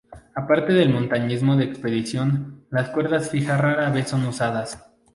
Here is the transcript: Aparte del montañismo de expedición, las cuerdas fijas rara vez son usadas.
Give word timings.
Aparte 0.33 0.73
del 0.73 0.89
montañismo 0.89 1.55
de 1.55 1.65
expedición, 1.65 2.65
las 2.71 2.89
cuerdas 2.89 3.29
fijas 3.29 3.61
rara 3.61 3.91
vez 3.91 4.07
son 4.09 4.25
usadas. 4.25 4.79